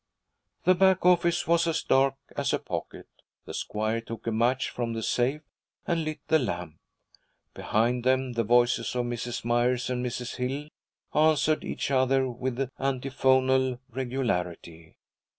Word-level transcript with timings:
The 0.63 0.73
back 0.73 1.05
office 1.05 1.45
was 1.45 1.67
as 1.67 1.83
dark 1.83 2.15
as 2.35 2.53
a 2.53 2.57
pocket. 2.57 3.07
The 3.45 3.53
squire 3.53 4.01
took 4.01 4.25
a 4.25 4.31
match 4.31 4.71
from 4.71 4.93
the 4.93 5.03
safe, 5.03 5.43
and 5.85 6.03
lit 6.03 6.21
the 6.27 6.39
lamp. 6.39 6.79
Behind 7.53 8.03
them 8.03 8.33
the 8.33 8.43
voices 8.43 8.95
of 8.95 9.05
Mrs. 9.05 9.45
Myers 9.45 9.91
and 9.91 10.03
Mrs. 10.03 10.37
Hill 10.37 10.69
answered 11.13 11.63
each 11.63 11.91
other 11.91 12.27
with 12.27 12.67
antiphonal 12.79 13.79
regularity. 13.91 14.95